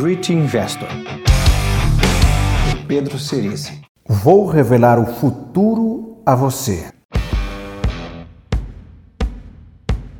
[0.00, 0.86] Great Investor.
[2.86, 3.80] Pedro Cerise.
[4.08, 6.92] Vou revelar o futuro a você.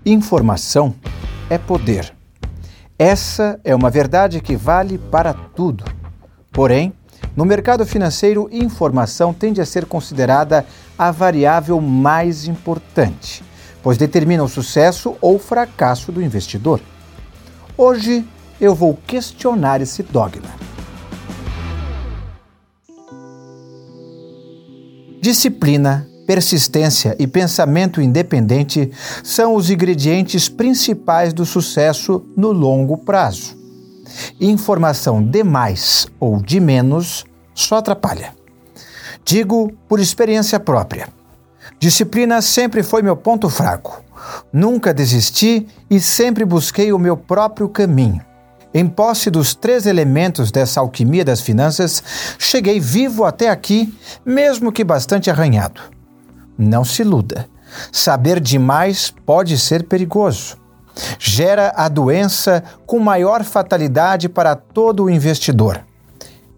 [0.04, 0.92] Informação
[1.48, 2.12] é poder.
[2.98, 5.84] Essa é uma verdade que vale para tudo.
[6.50, 6.92] Porém,
[7.36, 10.66] no mercado financeiro, informação tende a ser considerada
[10.98, 13.44] a variável mais importante,
[13.80, 16.80] pois determina o sucesso ou fracasso do investidor.
[17.76, 18.26] Hoje
[18.60, 20.48] eu vou questionar esse dogma.
[25.20, 28.90] Disciplina, persistência e pensamento independente
[29.22, 33.56] são os ingredientes principais do sucesso no longo prazo.
[34.40, 38.34] Informação demais ou de menos só atrapalha.
[39.24, 41.08] Digo por experiência própria.
[41.78, 44.02] Disciplina sempre foi meu ponto fraco.
[44.52, 48.27] Nunca desisti e sempre busquei o meu próprio caminho.
[48.72, 52.02] Em posse dos três elementos dessa alquimia das finanças,
[52.38, 53.92] cheguei vivo até aqui,
[54.24, 55.80] mesmo que bastante arranhado.
[56.56, 57.48] Não se iluda.
[57.90, 60.56] Saber demais pode ser perigoso.
[61.18, 65.84] Gera a doença com maior fatalidade para todo o investidor: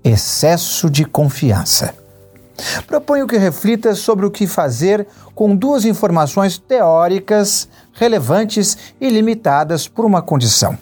[0.02, 1.94] excesso de confiança.
[2.86, 10.04] Proponho que reflita sobre o que fazer com duas informações teóricas relevantes e limitadas por
[10.04, 10.76] uma condição.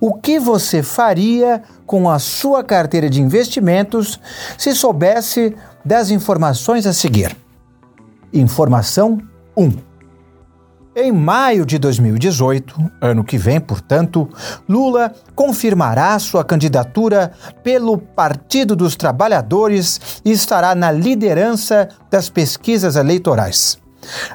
[0.00, 4.20] O que você faria com a sua carteira de investimentos
[4.56, 7.36] se soubesse das informações a seguir?
[8.32, 9.20] Informação
[9.56, 9.94] 1.
[10.96, 14.28] Em maio de 2018, ano que vem, portanto,
[14.68, 17.32] Lula confirmará sua candidatura
[17.64, 23.83] pelo Partido dos Trabalhadores e estará na liderança das pesquisas eleitorais.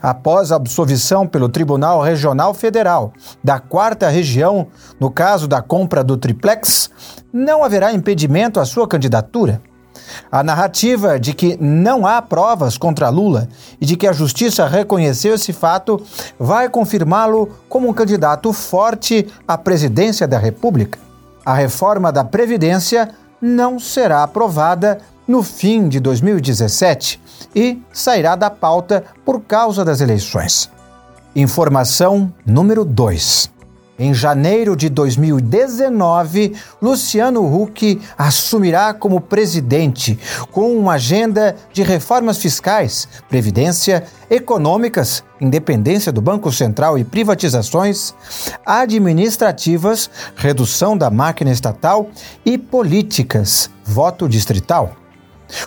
[0.01, 4.67] Após a absolvição pelo Tribunal Regional Federal da Quarta Região,
[4.99, 6.89] no caso da compra do triplex,
[7.31, 9.61] não haverá impedimento à sua candidatura.
[10.31, 13.47] A narrativa de que não há provas contra Lula
[13.79, 16.01] e de que a justiça reconheceu esse fato
[16.39, 20.99] vai confirmá-lo como um candidato forte à presidência da República.
[21.45, 23.09] A reforma da Previdência
[23.41, 27.21] não será aprovada no fim de 2017
[27.53, 30.71] e sairá da pauta por causa das eleições.
[31.35, 33.51] Informação número 2.
[33.99, 40.17] Em janeiro de 2019, Luciano Huck assumirá como presidente,
[40.51, 48.15] com uma agenda de reformas fiscais, previdência, econômicas, independência do Banco Central e privatizações,
[48.65, 52.09] administrativas, redução da máquina estatal
[52.43, 54.98] e políticas, voto distrital.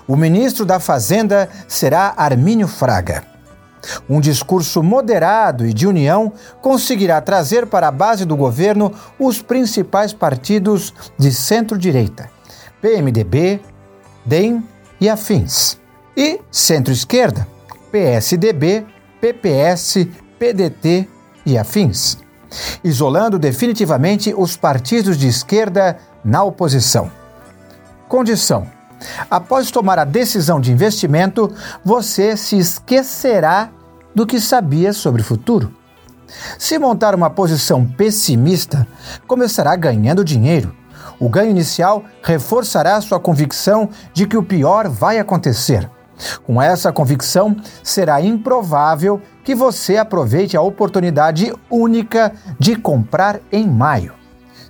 [0.06, 3.25] O ministro da Fazenda será Armínio Fraga.
[4.09, 10.12] Um discurso moderado e de união conseguirá trazer para a base do governo os principais
[10.12, 12.31] partidos de centro-direita,
[12.81, 13.60] PMDB,
[14.25, 14.62] DEM
[15.00, 15.78] e afins.
[16.16, 17.47] E centro-esquerda,
[17.91, 18.87] PSDB,
[19.20, 20.06] PPS,
[20.38, 21.09] PDT
[21.44, 22.19] e afins,
[22.84, 27.10] isolando definitivamente os partidos de esquerda na oposição.
[28.09, 28.66] Condição
[29.30, 31.52] Após tomar a decisão de investimento,
[31.84, 33.70] você se esquecerá
[34.14, 35.72] do que sabia sobre o futuro.
[36.58, 38.86] Se montar uma posição pessimista,
[39.26, 40.74] começará ganhando dinheiro.
[41.18, 45.88] O ganho inicial reforçará sua convicção de que o pior vai acontecer.
[46.44, 54.21] Com essa convicção, será improvável que você aproveite a oportunidade única de comprar em maio.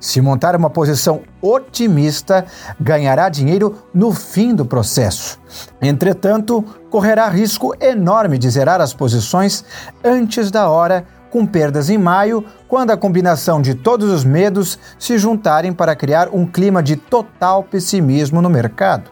[0.02, 2.44] Se montar uma posição otimista,
[2.80, 5.38] ganhará dinheiro no fim do processo.
[5.80, 9.64] Entretanto, correrá risco enorme de zerar as posições
[10.02, 15.16] antes da hora, com perdas em maio, quando a combinação de todos os medos se
[15.18, 19.08] juntarem para criar um clima de total pessimismo no mercado.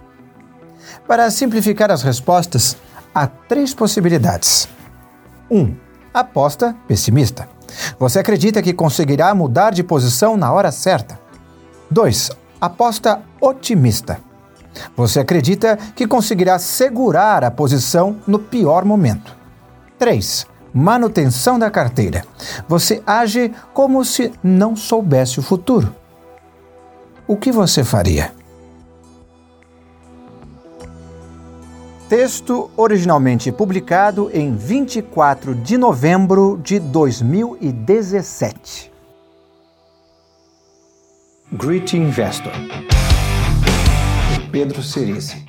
[1.06, 2.76] Para simplificar as respostas,
[3.14, 4.68] há três possibilidades.
[5.48, 5.56] 1.
[5.56, 5.76] Um,
[6.12, 7.59] aposta pessimista.
[7.98, 11.18] Você acredita que conseguirá mudar de posição na hora certa?
[11.90, 12.30] 2.
[12.60, 14.18] Aposta otimista.
[14.96, 19.34] Você acredita que conseguirá segurar a posição no pior momento.
[19.98, 20.46] 3.
[20.72, 22.24] Manutenção da carteira.
[22.68, 25.94] Você age como se não soubesse o futuro.
[27.26, 28.32] O que você faria?
[32.10, 38.90] Texto originalmente publicado em 24 de novembro de 2017.
[41.52, 42.50] Great Investor.
[44.50, 45.46] Pedro Cerise.